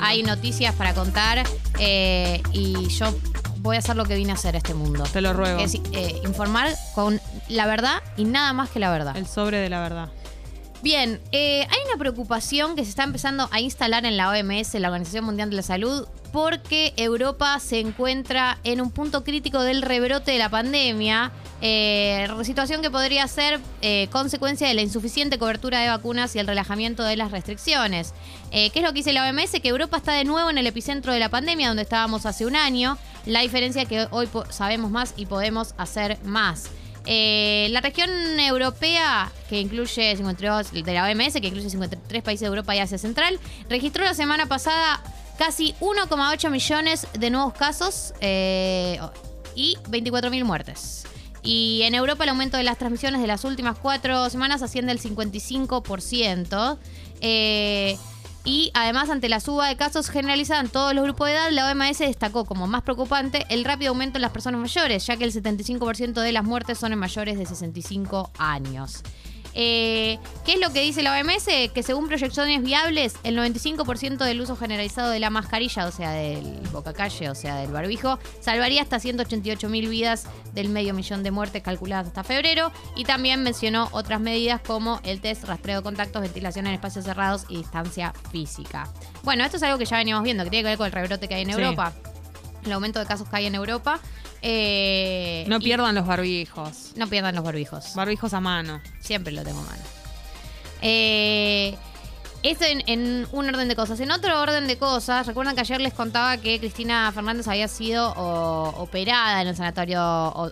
Hay 0.00 0.22
noticias 0.22 0.76
para 0.76 0.94
contar 0.94 1.42
eh, 1.80 2.40
y 2.52 2.86
yo 2.86 3.12
voy 3.56 3.74
a 3.74 3.80
hacer 3.80 3.96
lo 3.96 4.04
que 4.04 4.14
vine 4.14 4.30
a 4.30 4.34
hacer 4.34 4.54
a 4.54 4.58
este 4.58 4.72
mundo. 4.72 5.02
Te 5.12 5.20
lo 5.20 5.32
ruego. 5.32 5.58
Que 5.58 5.64
es 5.64 5.74
eh, 5.74 6.20
informar 6.24 6.72
con 6.94 7.20
la 7.48 7.66
verdad 7.66 8.00
y 8.16 8.24
nada 8.24 8.52
más 8.52 8.70
que 8.70 8.78
la 8.78 8.92
verdad. 8.92 9.16
El 9.16 9.26
sobre 9.26 9.56
de 9.56 9.68
la 9.68 9.80
verdad. 9.80 10.08
Bien, 10.84 11.20
eh, 11.32 11.66
hay 11.68 11.78
una 11.88 11.98
preocupación 11.98 12.76
que 12.76 12.84
se 12.84 12.90
está 12.90 13.02
empezando 13.02 13.48
a 13.50 13.60
instalar 13.60 14.06
en 14.06 14.16
la 14.16 14.30
OMS, 14.30 14.74
la 14.74 14.86
Organización 14.86 15.24
Mundial 15.24 15.50
de 15.50 15.56
la 15.56 15.62
Salud, 15.62 16.06
porque 16.32 16.92
Europa 16.96 17.58
se 17.58 17.80
encuentra 17.80 18.58
en 18.62 18.80
un 18.80 18.92
punto 18.92 19.24
crítico 19.24 19.62
del 19.62 19.82
rebrote 19.82 20.30
de 20.30 20.38
la 20.38 20.48
pandemia, 20.48 21.32
eh, 21.60 22.28
situación 22.44 22.82
que 22.82 22.90
podría 22.90 23.26
ser 23.28 23.60
eh, 23.82 24.08
consecuencia 24.10 24.68
de 24.68 24.74
la 24.74 24.82
insuficiente 24.82 25.38
cobertura 25.38 25.80
de 25.80 25.88
vacunas 25.88 26.34
y 26.36 26.38
el 26.38 26.46
relajamiento 26.46 27.02
de 27.02 27.16
las 27.16 27.30
restricciones. 27.30 28.14
Eh, 28.50 28.70
¿Qué 28.70 28.78
es 28.78 28.84
lo 28.84 28.92
que 28.92 28.98
dice 28.98 29.12
la 29.12 29.28
OMS? 29.28 29.60
Que 29.60 29.68
Europa 29.68 29.96
está 29.96 30.12
de 30.12 30.24
nuevo 30.24 30.50
en 30.50 30.58
el 30.58 30.66
epicentro 30.66 31.12
de 31.12 31.18
la 31.18 31.28
pandemia, 31.28 31.68
donde 31.68 31.82
estábamos 31.82 32.26
hace 32.26 32.46
un 32.46 32.56
año. 32.56 32.96
La 33.26 33.40
diferencia 33.40 33.82
es 33.82 33.88
que 33.88 34.06
hoy 34.10 34.28
sabemos 34.50 34.90
más 34.90 35.14
y 35.16 35.26
podemos 35.26 35.74
hacer 35.76 36.18
más. 36.24 36.70
Eh, 37.10 37.68
la 37.70 37.80
región 37.80 38.10
europea, 38.38 39.32
que 39.48 39.60
incluye 39.60 40.14
52 40.14 40.72
de 40.72 40.92
la 40.92 41.04
OMS, 41.04 41.40
que 41.40 41.46
incluye 41.46 41.70
53 41.70 42.22
países 42.22 42.42
de 42.42 42.46
Europa 42.48 42.76
y 42.76 42.80
Asia 42.80 42.98
Central, 42.98 43.40
registró 43.68 44.04
la 44.04 44.14
semana 44.14 44.46
pasada 44.46 45.02
casi 45.38 45.74
1,8 45.80 46.50
millones 46.50 47.06
de 47.18 47.30
nuevos 47.30 47.54
casos 47.54 48.12
eh, 48.20 49.00
y 49.54 49.76
24.000 49.88 50.44
muertes. 50.44 51.04
Y 51.50 51.80
en 51.84 51.94
Europa 51.94 52.24
el 52.24 52.28
aumento 52.28 52.58
de 52.58 52.62
las 52.62 52.76
transmisiones 52.76 53.22
de 53.22 53.26
las 53.26 53.42
últimas 53.42 53.78
cuatro 53.78 54.28
semanas 54.28 54.60
asciende 54.60 54.92
al 54.92 54.98
55%. 54.98 56.78
Eh, 57.22 57.96
y 58.44 58.70
además, 58.74 59.08
ante 59.08 59.30
la 59.30 59.40
suba 59.40 59.66
de 59.66 59.78
casos 59.78 60.10
generalizada 60.10 60.60
en 60.60 60.68
todos 60.68 60.92
los 60.92 61.04
grupos 61.04 61.28
de 61.28 61.32
edad, 61.32 61.50
la 61.50 61.70
OMS 61.70 62.00
destacó 62.00 62.44
como 62.44 62.66
más 62.66 62.82
preocupante 62.82 63.46
el 63.48 63.64
rápido 63.64 63.92
aumento 63.92 64.18
en 64.18 64.22
las 64.22 64.30
personas 64.30 64.60
mayores, 64.60 65.06
ya 65.06 65.16
que 65.16 65.24
el 65.24 65.32
75% 65.32 66.20
de 66.20 66.32
las 66.32 66.44
muertes 66.44 66.76
son 66.76 66.92
en 66.92 66.98
mayores 66.98 67.38
de 67.38 67.46
65 67.46 68.30
años. 68.36 69.02
Eh, 69.54 70.18
¿Qué 70.44 70.54
es 70.54 70.60
lo 70.60 70.72
que 70.72 70.82
dice 70.82 71.02
la 71.02 71.18
OMS? 71.18 71.46
Que 71.74 71.82
según 71.82 72.06
proyecciones 72.08 72.62
viables, 72.62 73.14
el 73.24 73.36
95% 73.36 74.18
del 74.24 74.40
uso 74.40 74.56
generalizado 74.56 75.10
de 75.10 75.18
la 75.20 75.30
mascarilla, 75.30 75.86
o 75.86 75.90
sea, 75.90 76.10
del 76.12 76.60
bocacalle, 76.72 77.28
o 77.30 77.34
sea, 77.34 77.56
del 77.56 77.70
barbijo, 77.72 78.18
salvaría 78.40 78.82
hasta 78.82 79.00
188 79.00 79.68
mil 79.68 79.88
vidas 79.88 80.26
del 80.52 80.68
medio 80.68 80.94
millón 80.94 81.22
de 81.22 81.30
muertes 81.30 81.62
calculadas 81.62 82.06
hasta 82.08 82.24
febrero. 82.24 82.72
Y 82.96 83.04
también 83.04 83.42
mencionó 83.42 83.88
otras 83.92 84.20
medidas 84.20 84.60
como 84.60 85.00
el 85.04 85.20
test, 85.20 85.44
rastreo 85.44 85.78
de 85.78 85.82
contactos, 85.82 86.22
ventilación 86.22 86.66
en 86.66 86.74
espacios 86.74 87.04
cerrados 87.04 87.44
y 87.48 87.56
distancia 87.58 88.12
física. 88.30 88.88
Bueno, 89.22 89.44
esto 89.44 89.56
es 89.56 89.62
algo 89.62 89.78
que 89.78 89.84
ya 89.86 89.96
veníamos 89.96 90.24
viendo, 90.24 90.44
que 90.44 90.50
tiene 90.50 90.62
que 90.62 90.68
ver 90.70 90.78
con 90.78 90.86
el 90.86 90.92
rebrote 90.92 91.28
que 91.28 91.34
hay 91.34 91.42
en 91.42 91.48
Sí. 91.48 91.60
Europa. 91.60 91.92
El 92.64 92.72
aumento 92.72 92.98
de 92.98 93.06
casos 93.06 93.28
que 93.28 93.36
hay 93.36 93.46
en 93.46 93.54
Europa. 93.54 94.00
Eh, 94.42 95.44
No 95.48 95.58
pierdan 95.60 95.94
los 95.94 96.06
barbijos. 96.06 96.92
no 96.96 97.06
pierdan 97.08 97.34
los 97.34 97.44
barbijos. 97.44 97.94
Barbijos 97.94 98.32
a 98.34 98.40
mano. 98.40 98.80
Siempre 99.00 99.32
lo 99.32 99.42
tengo 99.42 99.60
a 99.60 99.64
mano. 99.64 99.82
Eh, 100.82 101.76
esto 102.42 102.64
en, 102.64 102.82
en 102.86 103.26
un 103.32 103.48
orden 103.48 103.68
de 103.68 103.74
cosas. 103.74 103.98
En 104.00 104.10
otro 104.12 104.40
orden 104.40 104.66
de 104.68 104.78
cosas, 104.78 105.26
recuerdan 105.26 105.54
que 105.56 105.62
ayer 105.62 105.80
les 105.80 105.92
contaba 105.92 106.36
que 106.36 106.60
Cristina 106.60 107.10
Fernández 107.12 107.48
había 107.48 107.66
sido 107.68 108.12
o- 108.12 108.82
operada 108.82 109.42
en 109.42 109.48
el 109.48 109.56
sanatorio 109.56 110.00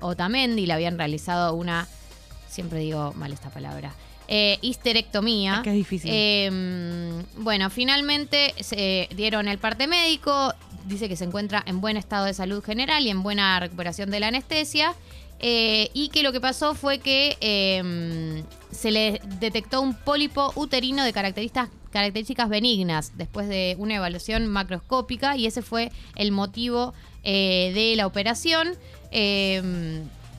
Otamendi, 0.00 0.64
le 0.66 0.72
habían 0.72 0.96
realizado 0.96 1.52
una, 1.54 1.86
siempre 2.48 2.78
digo 2.78 3.12
mal 3.16 3.32
esta 3.34 3.50
palabra, 3.50 3.92
eh, 4.28 4.58
histerectomía. 4.62 5.56
Es 5.56 5.60
que 5.60 5.70
es 5.70 5.76
difícil. 5.76 6.10
Eh, 6.12 7.22
bueno, 7.36 7.68
finalmente 7.68 8.54
se 8.60 9.08
dieron 9.14 9.46
el 9.46 9.58
parte 9.58 9.86
médico, 9.86 10.54
dice 10.86 11.08
que 11.08 11.16
se 11.16 11.24
encuentra 11.24 11.62
en 11.66 11.80
buen 11.80 11.96
estado 11.96 12.26
de 12.26 12.34
salud 12.34 12.62
general 12.62 13.04
y 13.06 13.10
en 13.10 13.22
buena 13.22 13.58
recuperación 13.60 14.10
de 14.10 14.20
la 14.20 14.28
anestesia. 14.28 14.94
eh, 15.40 15.90
y 15.92 16.08
que 16.08 16.22
lo 16.22 16.32
que 16.32 16.40
pasó 16.40 16.74
fue 16.74 17.00
que 17.00 17.36
eh, 17.40 18.44
se 18.70 18.90
le 18.92 19.20
detectó 19.40 19.80
un 19.80 19.94
pólipo 19.94 20.52
uterino 20.54 21.04
de 21.04 21.12
características, 21.12 21.68
características 21.90 22.48
benignas 22.48 23.12
después 23.16 23.48
de 23.48 23.74
una 23.78 23.96
evaluación 23.96 24.46
macroscópica 24.46 25.36
y 25.36 25.46
ese 25.46 25.60
fue 25.60 25.90
el 26.16 26.30
motivo 26.32 26.94
eh, 27.24 27.72
de 27.74 27.96
la 27.96 28.06
operación. 28.06 28.76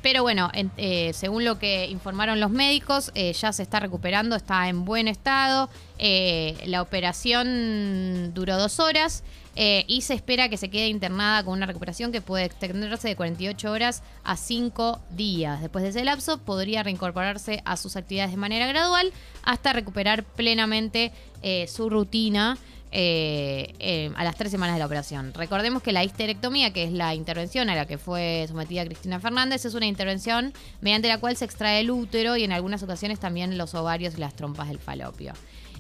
Pero 0.06 0.22
bueno, 0.22 0.52
en- 0.54 0.70
eh, 0.78 1.14
según 1.16 1.46
lo 1.46 1.58
que 1.58 1.88
informaron 1.88 2.40
los 2.40 2.52
médicos, 2.52 3.12
eh, 3.16 3.34
ya 3.34 3.52
se 3.52 3.64
está 3.64 3.80
recuperando, 3.80 4.36
está 4.36 4.70
en 4.70 4.86
buen 4.86 5.08
estado. 5.08 5.68
Eh, 5.98 6.56
la 6.68 6.84
operación 6.84 8.32
duró 8.36 8.56
dos 8.60 8.80
horas 8.80 9.24
y 9.88 10.02
se 10.02 10.14
espera 10.14 10.48
que 10.50 10.58
se 10.58 10.70
quede 10.70 10.90
internada 10.90 11.44
con 11.44 11.54
una 11.54 11.66
recuperación 11.66 12.12
que 12.12 12.22
puede 12.22 12.44
extenderse 12.44 13.08
de 13.08 13.16
48 13.16 13.72
horas 13.72 14.04
a 14.24 14.36
5 14.38 15.00
días. 15.10 15.60
Después 15.62 15.82
de 15.82 15.90
ese 15.90 16.04
lapso, 16.04 16.38
podría 16.38 16.84
reincorporarse 16.84 17.64
a 17.66 17.76
sus 17.76 17.96
actividades 17.96 18.30
de 18.32 18.38
manera 18.38 18.68
gradual 18.68 19.12
hasta 19.44 19.74
recuperar 19.74 20.24
plenamente 20.24 21.14
su 21.68 21.90
rutina 21.90 22.58
eh, 22.92 23.74
eh, 23.80 24.12
a 24.16 24.24
las 24.24 24.36
tres 24.36 24.52
semanas 24.52 24.76
de 24.76 24.80
la 24.80 24.86
operación. 24.86 25.34
Recordemos 25.34 25.84
que 25.84 25.92
la 25.92 26.04
histerectomía, 26.04 26.72
que 26.72 26.84
es 26.84 26.92
la 26.92 27.14
intervención 27.14 27.70
a 27.70 27.76
la 27.76 27.86
que 27.86 27.98
fue 27.98 28.46
sometida 28.48 28.86
Cristina 28.86 29.20
Fernández, 29.20 29.66
es 29.66 29.74
una 29.74 29.86
intervención 29.86 30.54
mediante 30.82 31.08
la 31.08 31.18
cual 31.18 31.36
se 31.36 31.46
extrae 31.46 31.82
el 31.82 31.92
útero 31.92 32.38
y 32.38 32.44
en 32.44 32.52
algunas 32.52 32.84
ocasiones 32.84 33.20
también 33.20 33.58
los 33.58 33.76
ovarios 33.76 34.16
y 34.16 34.22
las 34.22 34.34
trompas 34.36 34.70
del 34.70 34.80
falopio. 34.80 35.34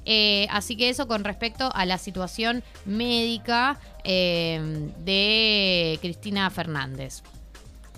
Eh, 0.05 0.47
así 0.51 0.75
que 0.75 0.89
eso 0.89 1.07
con 1.07 1.23
respecto 1.23 1.71
a 1.73 1.85
la 1.85 1.97
situación 1.97 2.63
médica 2.85 3.79
de 4.03 5.97
Cristina 6.01 6.49
Fernández. 6.49 7.23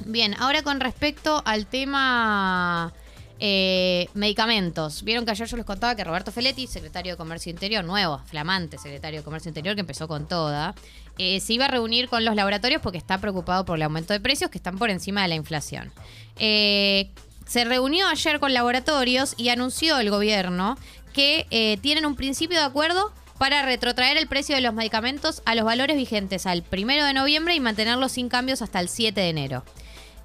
Bien, 0.06 0.36
ahora 0.40 0.62
con 0.62 0.80
respecto 0.80 1.42
al 1.44 1.66
tema 1.66 2.94
eh, 3.40 4.10
medicamentos. 4.14 5.04
Vieron 5.04 5.26
que 5.26 5.32
ayer 5.32 5.48
yo 5.48 5.58
les 5.58 5.66
contaba 5.66 5.96
que 5.96 6.04
Roberto 6.04 6.32
Feletti, 6.32 6.68
secretario 6.68 7.14
de 7.14 7.18
Comercio 7.18 7.52
Interior, 7.52 7.84
nuevo, 7.84 8.20
flamante 8.26 8.78
secretario 8.78 9.20
de 9.20 9.24
Comercio 9.24 9.50
Interior, 9.50 9.76
que 9.76 9.82
empezó 9.82 10.08
con 10.08 10.28
toda, 10.28 10.76
eh, 11.18 11.40
se 11.40 11.54
iba 11.54 11.66
a 11.66 11.68
reunir 11.68 12.10
con 12.10 12.24
los 12.26 12.36
laboratorios 12.36 12.82
porque 12.82 12.98
está 12.98 13.18
preocupado 13.20 13.66
por 13.66 13.78
el 13.78 13.84
aumento 13.84 14.14
de 14.14 14.20
precios 14.20 14.52
que 14.52 14.58
están 14.58 14.78
por 14.78 14.90
encima 14.90 15.24
de 15.24 15.28
la 15.30 15.36
inflación. 15.36 15.92
Eh, 16.38 17.10
se 17.48 17.64
reunió 17.64 18.08
ayer 18.08 18.40
con 18.40 18.54
laboratorios 18.54 19.34
y 19.38 19.50
anunció 19.50 19.98
el 20.00 20.10
gobierno 20.10 20.78
que 21.14 21.48
eh, 21.50 21.78
tienen 21.82 22.06
un 22.06 22.16
principio 22.16 22.60
de 22.60 22.66
acuerdo 22.66 23.12
para 23.38 23.64
retrotraer 23.64 24.18
el 24.18 24.28
precio 24.28 24.56
de 24.56 24.62
los 24.62 24.74
medicamentos 24.74 25.42
a 25.46 25.56
los 25.56 25.64
valores 25.64 25.96
vigentes 25.96 26.46
al 26.46 26.64
primero 26.64 27.06
de 27.06 27.14
noviembre 27.14 27.56
y 27.56 27.60
mantenerlos 27.60 28.12
sin 28.12 28.30
cambios 28.30 28.62
hasta 28.62 28.80
el 28.80 28.90
7 28.90 29.20
de 29.20 29.30
enero. 29.30 29.64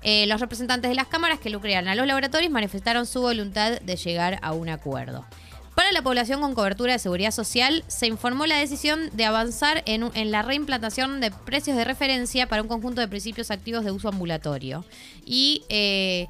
Eh, 0.02 0.26
los 0.26 0.40
representantes 0.40 0.88
de 0.88 0.94
las 0.94 1.06
cámaras 1.06 1.38
que 1.38 1.50
lucraron 1.50 1.88
a 1.88 1.94
los 1.94 2.06
laboratorios 2.06 2.50
manifestaron 2.50 3.06
su 3.06 3.20
voluntad 3.20 3.80
de 3.80 3.96
llegar 3.96 4.38
a 4.42 4.52
un 4.52 4.68
acuerdo. 4.68 5.24
Para 5.74 5.90
la 5.92 6.02
población 6.02 6.42
con 6.42 6.54
cobertura 6.54 6.92
de 6.92 6.98
seguridad 6.98 7.30
social, 7.30 7.82
se 7.86 8.06
informó 8.06 8.44
la 8.44 8.58
decisión 8.58 9.08
de 9.14 9.24
avanzar 9.24 9.82
en 9.86 10.30
la 10.30 10.42
reimplantación 10.42 11.20
de 11.20 11.30
precios 11.30 11.76
de 11.76 11.84
referencia 11.84 12.46
para 12.46 12.60
un 12.60 12.68
conjunto 12.68 13.00
de 13.00 13.08
principios 13.08 13.50
activos 13.50 13.84
de 13.84 13.90
uso 13.90 14.08
ambulatorio. 14.08 14.84
Y 15.24 15.64
eh, 15.70 16.28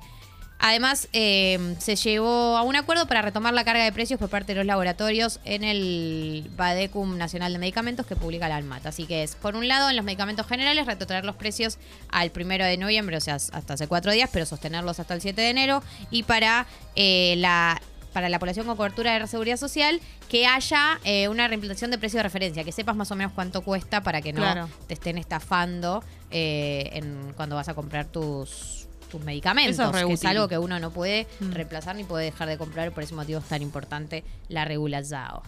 además 0.63 1.09
eh, 1.13 1.75
se 1.79 1.97
llevó 1.97 2.57
a 2.57 2.63
un 2.63 2.77
acuerdo 2.77 3.07
para 3.07 3.21
retomar 3.21 3.53
la 3.53 3.65
carga 3.65 3.85
de 3.85 3.93
precios 3.93 4.19
por 4.19 4.31
parte 4.31 4.53
de 4.53 4.57
los 4.57 4.67
laboratorios 4.67 5.41
en 5.45 5.65
el 5.65 6.49
Badecum 6.57 7.19
Nacional 7.19 7.53
de 7.53 7.59
Medicamentos 7.59 8.07
que 8.07 8.17
publica 8.17 8.49
la 8.49 8.57
ANMAT. 8.57 8.87
Así 8.87 9.07
que 9.07 9.25
es, 9.25 9.35
por 9.35 9.57
un 9.57 9.67
lado, 9.69 9.91
en 9.91 9.97
los 9.97 10.05
medicamentos 10.05 10.47
generales, 10.47 10.87
retrotraer 10.87 11.25
los 11.25 11.37
precios 11.37 11.79
al 12.11 12.31
primero 12.31 12.65
de 12.65 12.77
noviembre, 12.79 13.17
o 13.17 13.21
sea, 13.21 13.35
hasta 13.35 13.75
hace 13.75 13.89
cuatro 13.89 14.13
días, 14.13 14.31
pero 14.33 14.47
sostenerlos 14.47 15.01
hasta 15.01 15.15
el 15.15 15.21
7 15.21 15.39
de 15.41 15.51
enero. 15.51 15.83
Y 16.11 16.23
para 16.23 16.67
eh, 16.97 17.35
la 17.39 17.81
para 18.13 18.29
la 18.29 18.39
población 18.39 18.67
con 18.67 18.77
cobertura 18.77 19.19
de 19.19 19.27
seguridad 19.27 19.57
social, 19.57 19.99
que 20.29 20.47
haya 20.47 21.01
eh, 21.03 21.29
una 21.29 21.49
reimplantación 21.49 21.91
de 21.91 21.97
precio 21.97 22.19
de 22.19 22.25
referencia, 22.25 22.63
que 22.63 22.71
sepas 22.71 22.95
más 22.95 23.11
o 23.11 23.17
menos 23.17 23.33
cuánto 23.33 23.63
cuesta 23.63 24.03
para 24.03 24.21
que 24.21 24.35
no 24.35 24.43
Claro. 24.43 24.69
te 24.87 24.93
estén 24.95 25.17
estafando 25.17 26.05
eh, 26.31 26.91
en, 26.93 27.33
cuando 27.37 27.57
vas 27.57 27.69
a 27.69 27.75
comprar 27.75 28.05
tus, 28.05 28.87
tus 29.13 29.23
medicamentos, 29.23 29.75
Eso 29.79 29.97
es 29.97 30.05
que 30.07 30.13
es 30.15 30.25
algo 30.25 30.49
que 30.49 30.59
uno 30.59 30.81
no 30.81 30.91
puede 30.91 31.27
Mm. 31.41 31.53
reemplazar 31.53 31.95
ni 31.95 32.03
puede 32.05 32.25
dejar 32.25 32.49
de 32.49 32.59
comprar, 32.59 32.91
por 32.93 33.05
ese 33.05 33.15
motivo 33.15 33.39
es 33.39 33.45
tan 33.45 33.63
importante 33.63 34.25
la 34.49 34.65
regulación. 34.65 35.41